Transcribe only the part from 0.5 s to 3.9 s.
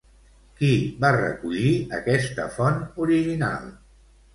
Qui va recollir aquesta font original?